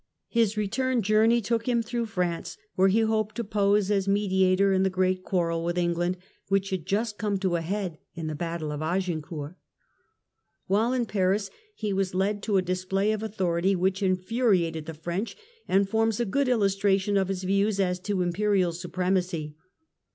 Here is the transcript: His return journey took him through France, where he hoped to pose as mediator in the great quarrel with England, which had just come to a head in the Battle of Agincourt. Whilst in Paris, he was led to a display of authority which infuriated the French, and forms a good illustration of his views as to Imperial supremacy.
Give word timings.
His 0.29 0.57
return 0.57 1.03
journey 1.03 1.41
took 1.41 1.67
him 1.69 1.83
through 1.83 2.07
France, 2.07 2.57
where 2.73 2.87
he 2.87 3.01
hoped 3.01 3.35
to 3.35 3.43
pose 3.43 3.91
as 3.91 4.07
mediator 4.07 4.73
in 4.73 4.81
the 4.81 4.89
great 4.89 5.21
quarrel 5.23 5.63
with 5.63 5.77
England, 5.77 6.17
which 6.47 6.71
had 6.71 6.87
just 6.87 7.19
come 7.19 7.37
to 7.37 7.55
a 7.55 7.61
head 7.61 7.99
in 8.15 8.25
the 8.25 8.33
Battle 8.33 8.71
of 8.71 8.81
Agincourt. 8.81 9.57
Whilst 10.67 10.95
in 10.99 11.05
Paris, 11.05 11.51
he 11.75 11.93
was 11.93 12.15
led 12.15 12.41
to 12.41 12.57
a 12.57 12.63
display 12.63 13.11
of 13.11 13.21
authority 13.21 13.75
which 13.75 14.01
infuriated 14.01 14.87
the 14.87 14.95
French, 14.95 15.37
and 15.67 15.87
forms 15.87 16.19
a 16.19 16.25
good 16.25 16.49
illustration 16.49 17.15
of 17.15 17.27
his 17.27 17.43
views 17.43 17.79
as 17.79 17.99
to 17.99 18.23
Imperial 18.23 18.71
supremacy. 18.73 19.53